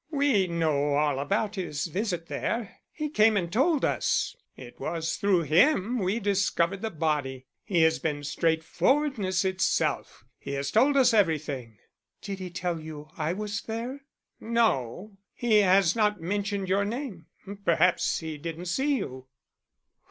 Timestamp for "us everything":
10.97-11.77